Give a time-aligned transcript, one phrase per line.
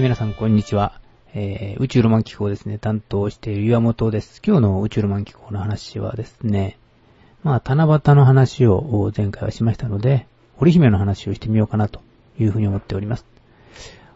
[0.00, 0.98] 皆さん、こんにちは。
[1.34, 4.40] えー宇宙ロマン機構ですね、担当している岩本です。
[4.42, 6.78] 今日の宇宙ロマン機構の話はですね、
[7.42, 10.26] まあ、七夕の話を前回はしましたので、
[10.58, 12.00] 織姫の話をしてみようかなと
[12.38, 13.26] いうふうに思っております。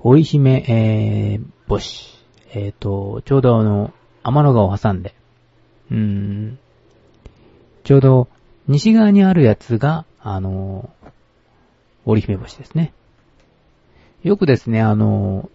[0.00, 2.18] 織姫、えー、母子。
[2.54, 3.92] えっ、と、ちょうどあの、
[4.24, 5.14] 天の川を挟んで、
[5.92, 6.58] うーん、
[7.84, 8.28] ちょうど
[8.66, 10.90] 西側にあるやつが、あの、
[12.04, 12.92] 織姫星ですね。
[14.24, 15.48] よくですね、あの、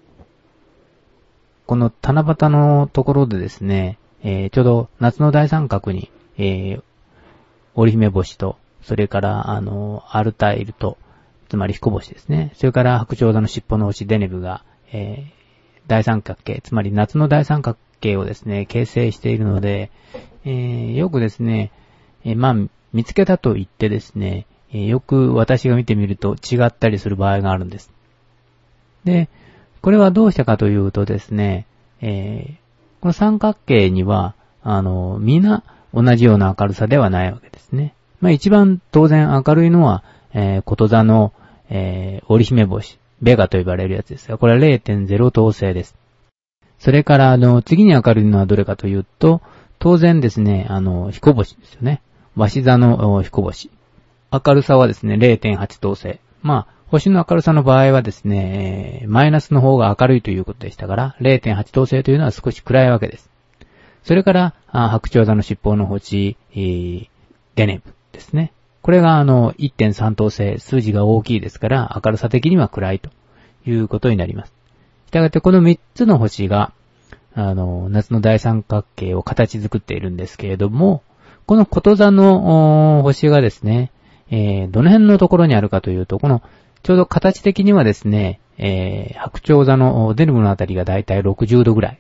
[1.66, 6.84] この七夕のところでですね、えーちょうど夏の大三角に、えー
[7.76, 10.98] 織姫星と、それから、あの、アルタイルと、
[11.50, 12.52] つまり彦星ですね。
[12.56, 15.44] それから白鳥座の尻尾の星デネブが、えー
[15.88, 19.92] 大三角形、つまり夏の大三角形をですね、形成しているので、
[20.46, 21.72] えーよくですね、
[22.24, 22.56] えーまあ、
[22.94, 27.92] 見つけたと言ってですね、えーよく私が見てみると違ったりする場合があるんです。
[29.04, 29.30] で、
[29.84, 31.68] これはどうしたかというとですね、
[32.02, 32.64] えー
[33.04, 35.62] この三角形には、あの、みんな
[35.94, 37.94] 同じような明るさではないわけですね。
[38.22, 41.34] まあ一番当然明るいのは、えー、こと座の、
[41.70, 45.96] えー、織姫星、ベガと呼ばれるやつですが、これは0.0等星です。
[46.80, 49.42] それから、あの、次に明るいのはどれかというと、
[49.80, 52.02] 当然ですね、あの、彦星ですよね。
[52.38, 53.70] 鷲座の彦星。
[54.32, 56.20] 明るさはですね、0.8等星。
[56.44, 63.32] まあ、星の明るさの場合はですね、マイナスの方が明るいということでしたから、0.8等星というのは少し暗いわけです。
[64.04, 67.10] それから、白鳥座の尻尾の星、デ
[67.56, 68.52] ネブですね。
[68.82, 73.10] これがあの、1.3等星、数字が大きいですから、明るさ的には暗いと
[73.66, 74.54] いうことになります。
[75.08, 76.74] したがってこの3つの星が、
[77.34, 81.02] あの、夏の大三角形を形作っているんですけれども、
[81.46, 83.93] このこと座の星がですね、
[84.30, 86.42] えーどの辺のところにあるかというと、この、
[86.84, 92.00] ちょうど形的にはですね、えー白鳥座のデルムのあたりがだいたい60度ぐらい。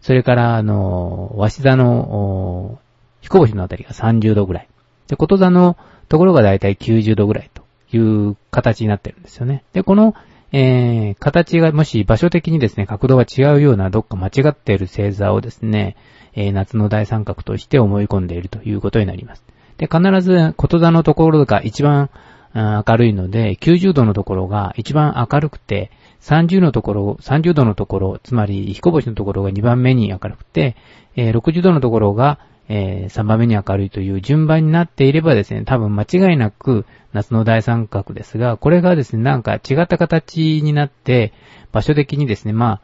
[0.00, 2.78] それから、あの、鷲座の、お
[3.22, 4.68] 彦星のあたりが30度ぐらい。
[5.08, 5.78] で、こと座の
[6.08, 7.62] ところがだいたい90度ぐらいと
[7.96, 9.64] いう形になってるんですよね。
[9.72, 10.14] で、この、
[10.52, 15.96] えー、形がもし場所的にですね、角度が違うようなどっか間違っている星座をですね、
[16.34, 19.44] えー夏の大三角として思い込んでいるということになります。
[19.78, 22.10] で、必ず、こと座のところが一番
[22.54, 25.90] 明るいので、90度のところが一番明るくて、
[26.20, 30.76] 30のところ、30度のところ、つまり彦星のところが2番目に明るくて、
[31.16, 41.32] えー60度のところが、えー3番目に明るいという順番になっていればですね、多分間違いなく夏の大三角ですが、これがですね、なんか違った形になって、
[41.72, 42.80] 場所的にですね、まあ、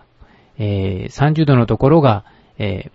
[0.58, 2.24] えー30度のところが、
[2.58, 2.90] え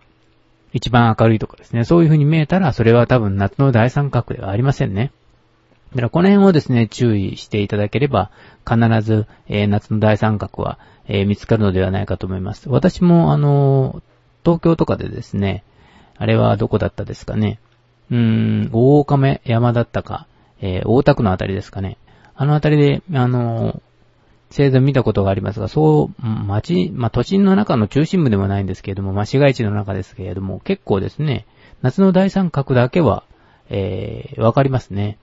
[0.76, 1.86] 一番明るいところですね。
[1.86, 5.14] そういう風に見えたら、それは多分夏の大三角ではありませんね。
[5.92, 8.30] だからこの辺をですね、注意していただければ、
[8.70, 10.78] 必ず、えー夏の大三角は、
[11.08, 12.68] えー見つかるのではないかと思います。
[12.70, 14.02] 私も、あのー
[14.44, 15.64] 東京とかでですね、
[16.18, 17.58] あれはどこだったですかね。
[18.12, 18.18] うー
[18.68, 20.28] ん、大亀山だったか、
[20.62, 21.98] え大田区のあたりですかね。
[22.36, 31.46] あのあたりで、あのー星座見たことがありますが、そう、町、まあ、都心の中の中心部でもないんですけれども、まあ、市街地の中ですけれども、結構ですね、
[31.82, 33.24] 夏の大三角だけは、
[33.70, 35.18] えー、わかりますね。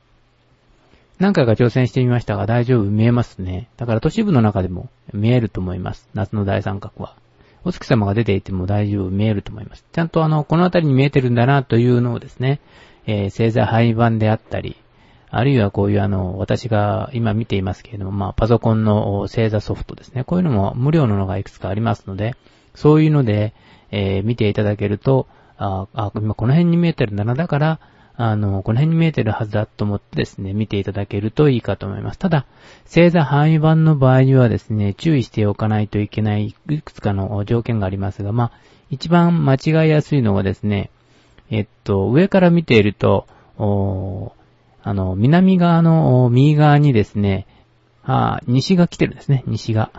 [1.18, 3.68] 何回か挑戦してみましたが、大丈夫見えますね。
[3.76, 6.08] だから都市部の中でも見えると思います。
[6.14, 7.14] 夏の大三角は。
[7.64, 9.84] お月様が出ていても大丈夫見えると思います。
[9.92, 12.60] ちゃんとあの、この辺りに見えてるんだなというのをですね、
[13.06, 14.76] えー、星座配版であったり、
[15.34, 20.24] あるいはこういうあの、私が今見ていますけれども、まあ、パソコンの星座ソフトですね。
[20.24, 22.36] こういうのも無料ののがいくつかありますので、
[22.74, 23.54] そういうので、
[23.90, 25.26] えー見ていただけると、
[25.56, 27.34] あ、あ、今この辺に見えてるんだな。
[27.34, 27.80] だから、
[28.14, 32.18] あの、この辺に見えてるはずだと思ってですね、見ていただけるといいかと思います。
[32.18, 32.44] ただ、
[32.84, 38.52] 星座範囲版の場合にはですね、注意しておかないといけないいくつかの条件がありますが、まあ、
[38.90, 40.90] 一番間違いやすいのはですね、
[41.50, 43.26] えっと、上から見ていると、
[43.58, 44.32] お
[44.82, 47.46] あの、南側の右側にですね、
[48.04, 49.90] あ西が来てるんですね、西が。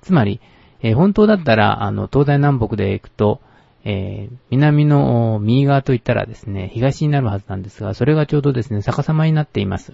[0.00, 0.40] つまり、
[0.80, 3.40] えー本当だったら、あの、東西南北で行くと、
[3.84, 9.92] えー南の右側といったらですね、東になるはずなんですが、それがちょうどですね、逆さまになっています。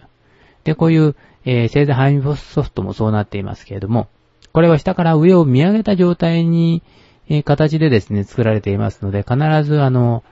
[0.65, 4.09] で、こういう、えー星座範囲ソフトもそうなっていますけれども、
[4.53, 6.83] これは下から上を見上げた状態に、
[7.29, 10.23] えー形でですね、作られていますので、必ずあの、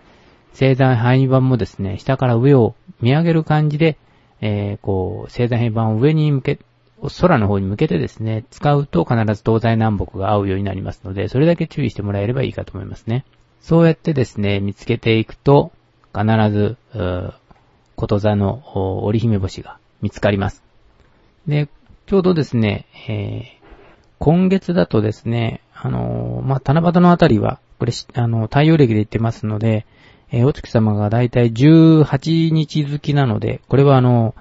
[0.52, 3.96] 星座範囲版もですね、下から上を見上げる感じで、
[4.40, 6.58] えーこう、星座範囲版を上に向け、
[7.20, 13.24] 空の方に向けてですね、使うと必ず東西南北が合うようになりますので、それだけ注意してもらえればいいかと思いますね。
[13.60, 15.72] そうやってですね、見つけていくと、
[16.14, 17.34] 必ず、う
[17.96, 20.62] こと座のお織姫星が見つかります。
[21.46, 21.68] で、
[22.06, 23.62] ちょうどですね、えー
[24.22, 29.84] 今月だとですね、あの、まあ、七夕のあたりは、これ、あの、太陽暦で言ってますので、
[30.32, 34.34] えー、お月様がだいたい18日月なので、これはあの、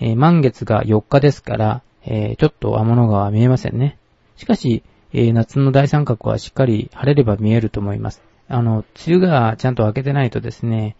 [0.00, 3.98] えー、満月が4日ですから、えー、ちょっと天の川見えませんね。
[4.36, 4.82] しかし、
[5.12, 8.22] え、夏の大三角はしっかり晴れれば見えると思います。
[8.48, 10.96] あの、梅雨がちゃんと明けてないとですね、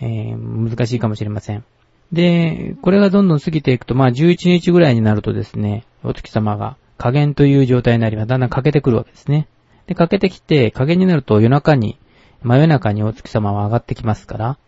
[0.00, 1.64] え、難しいかもしれません。
[2.12, 8.28] で、これがどんどん過ぎていくと、まあ11日ぐらいになるとですね、お月様が加減という状態になります。
[8.28, 9.48] だんだん欠けてくるわけですね。
[9.86, 11.98] で、欠けてきて、加減になると夜中に、
[12.42, 14.58] 真夜中にお月様は上がってきますから、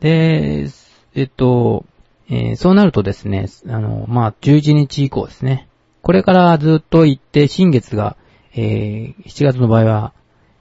[0.00, 0.66] で、
[1.14, 1.84] えっと、
[2.28, 5.68] えー、そうなるとですね、あの、まあ、11日以降ですね。
[6.02, 8.16] これからずっと行って、新月が、
[8.54, 10.12] えー、7月の場合は、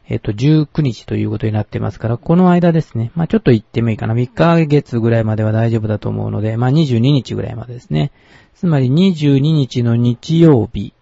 [0.08, 4.14] えっ、と、19日ということになってますから、この間ですね、まあ、ちょっと行ってもいいかな。
[4.14, 8.12] 3ヶ月ぐらいまでは大丈夫だと思うので、まあ、22日ぐらいまでですね。
[8.54, 10.94] つまり22日の日曜日、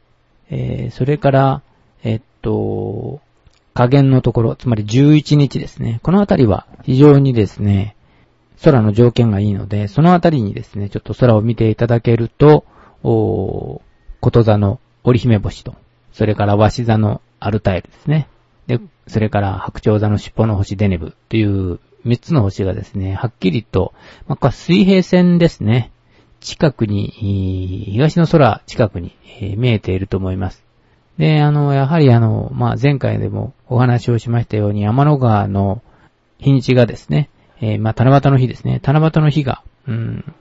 [0.51, 1.61] えー、それから、
[2.03, 3.21] えっと、
[3.73, 5.99] 加減のところ、つまり11日ですね。
[6.03, 7.95] このあたりは非常にですね、
[8.63, 12.65] 空の条件がいいので、そのあたりにですね、ちょっと空を見ていただけると、
[13.03, 13.81] お
[14.19, 15.75] こと座の織姫星と、
[16.11, 18.27] それから鷲座のアルタイルですね。
[18.67, 23.93] で、それから白鳥座の尻尾の星デネブという3つの星がですね、はっきりと、
[24.27, 25.91] まあ、水平線ですね。
[26.39, 27.07] 近くに、
[27.91, 29.15] 東の空近くに、
[29.57, 30.68] 見えていると思います。
[31.19, 35.83] で、あの、やはりあの、まあ、前回でもお話をしましたように、天の川の
[36.39, 37.29] 日にちがですね、
[37.59, 38.79] えー、まあ、七夕の日ですね。
[38.81, 40.33] 七夕の日が、うん、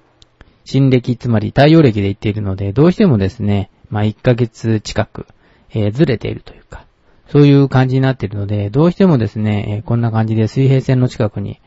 [0.65, 5.27] 新暦、つまり太陽暦で言っているので、どうしてもですね、まあ、1ヶ月近く、
[5.71, 6.85] えー、ずれているというか、
[7.27, 11.61] そういう感じになっているので、どうしてもですね、えこんな感じで水平線の近くに、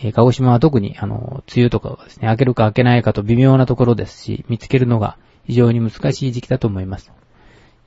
[0.00, 5.16] え鹿児島は特に、あの、梅雨とかをですね、開けるか開けないかと微妙なところですし、見つけるのが
[5.46, 7.10] 非常に難しい時期だと思います。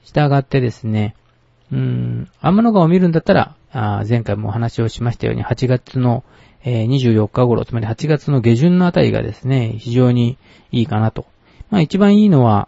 [0.04, 1.16] したがってですね、
[1.72, 6.24] うーん、天の川を見るんだったら、あ前回もお話をしましたように、8月の、
[6.64, 10.38] えー、24日頃、つまり8月の下旬のあたりがですね、非常に
[10.72, 11.26] いいかなと。
[11.70, 12.68] まあ一番いいのは、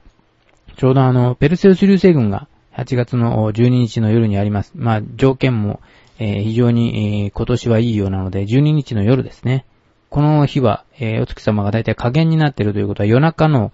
[0.78, 4.72] ちょうどあの、ペルセウス流星群が8月の12日の夜にあります。
[4.76, 5.80] まあ、条件も、
[6.20, 9.66] えー、非常に、えー、今年はいいようなので、12日の夜ですね。
[10.10, 13.72] この日は、えー、お月様がだいたい加減になっているということは夜中の、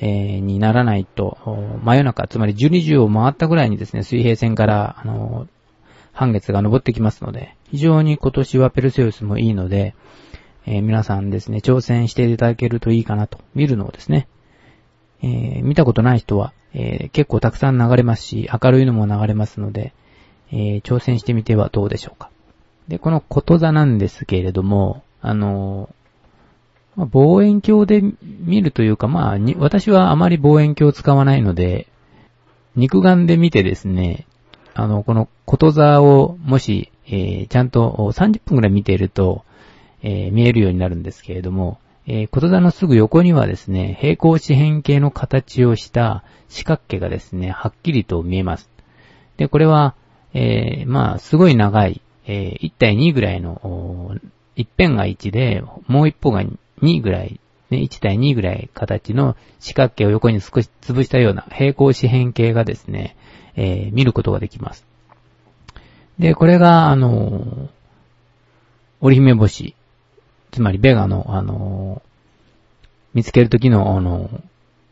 [0.00, 1.38] えー、にならないと、
[1.82, 5.48] 真夜中、つまり12時を回ったぐらいにですね、水平線から、あの、
[6.12, 9.94] 半月が昇ってきますので、非常に今年はペルセウスもいいので、
[10.66, 14.28] えー、皆さんですね、挑戦していただけるといいかなと、見るのをですね、
[15.22, 19.94] えー、見たことない人は、えー、結構たくさん流れますし、明るいのも流れますので、
[20.52, 22.30] え、挑戦してみてはどうでしょうか。
[22.88, 25.88] で、このこと座なんですけれども、あの
[26.96, 31.86] まあ、望遠鏡で見るというか、まあ、私はあまり望遠鏡を使わないので、
[32.74, 34.26] 肉眼で見てですね、
[34.74, 39.44] あの、このこと座をもし、えー、ちゃんと30分くらい見ていると、
[40.02, 48.70] えー、見えるようになるんですけれども、えー、こと座のすぐ横にはですね、平行四辺形の形をした四角形がですね、はっきりと見えます。
[49.36, 49.94] で、これは、
[50.34, 54.14] えー、まあ、すごい長い、えー、1対2ぐらいの、
[54.54, 56.42] 一辺が1で、もう一方が
[56.82, 57.40] 2ぐらい、
[57.70, 63.16] ね、1対2ぐらい形の四角形を横に少し潰したような平行四辺形がですね、
[63.56, 64.86] えー、見ることができます。
[66.18, 67.68] で、これが、あの
[69.00, 69.74] 織姫星
[70.50, 72.02] つまりベガの、あの
[73.12, 74.30] 見つけるときの、あの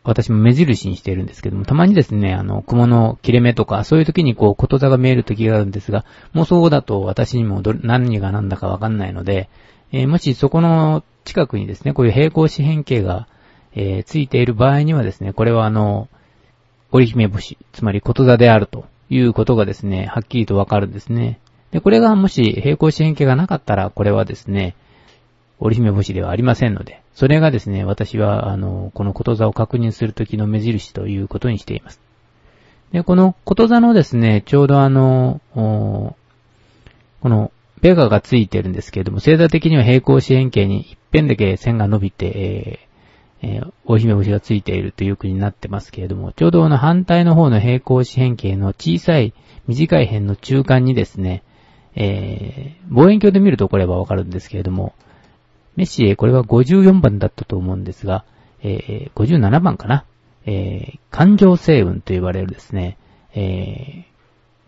[0.03, 9.49] 私も目印にしているんですけども、たまにですね、あの、雲の切れ目とか、そういう時にこう、こと座が見える時があるんですが、もうそうだと私にもど何が何だかわかんないので、
[9.93, 13.26] えー、もしそこの近くにですね、こういう平行四辺形が、
[13.75, 16.09] えー、ついている場合にはですね、これはあの、
[16.93, 21.40] 織姫星、つまりこと座であるということがですね、はっきりとわかるんですね。
[21.73, 24.76] で、これがもし平行四辺形がなかったら、これはですね、
[25.59, 32.00] 織姫星ではありませんので、それがですね、私は、あの、このこと座を確認するときの目印ということにしています。
[32.93, 36.14] で、このこと座のですね、ちょうどあの、こ
[37.28, 37.50] の、
[37.85, 42.88] ベガがついてるんですけれども、星座的には平行四辺形に一辺だけ線が伸びて、
[43.43, 49.35] えー、えー、大姫星がついているという国になってますけれども、ちょうどあの反対の方の平行四辺形の小さい
[49.69, 51.43] 短い辺の中間にですね、
[51.95, 54.95] えー、望遠鏡で見るとこれはわかるんですけれども、
[55.76, 58.25] メッシエ、これは54番だったと思うんですが、
[58.62, 60.07] えー、57番かな。
[60.47, 62.97] えー、感情星雲と言われるですね、
[63.35, 64.13] えー、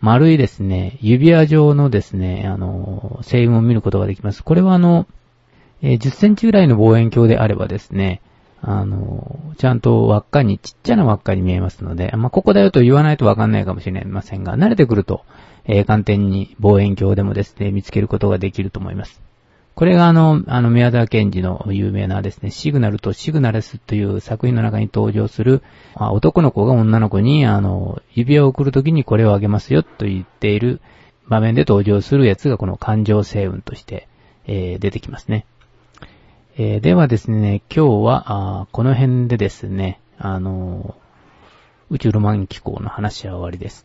[0.00, 4.44] 丸いですね、指輪状のですね、あの、星雲を見ることができます。
[4.44, 5.06] これはあの、
[5.82, 8.20] え、10センチぐらいの望遠鏡であればですね、
[8.62, 15.24] あの、ちゃんと輪っかに、ちっちゃな輪っかに見えますので、まあ、ここだよと言わないとわかんないかもしれませんが、慣れてくると、
[15.64, 19.25] えー、簡単に望遠鏡でもですね、見つけることができると思います。
[19.76, 25.62] これがあの、あの、宮沢賢治の有名なですね、シグナルとシグナレスという作品の中に登場する、
[25.96, 30.80] 男の子が女の子に、あの、指輪を送るときにこれをあげますよと言っている
[31.28, 34.08] 場面で登場するやつがこの感情星雲として、
[34.46, 35.44] えー、出てきますね。
[36.56, 40.94] えー、ではですね、今日は、あこの辺でですね、あの、
[41.90, 43.84] 宇宙ロマン機構の話は終わりです。